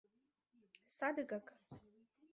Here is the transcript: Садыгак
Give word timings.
Садыгак 0.95 1.45